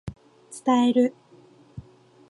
[0.65, 1.13] 伝える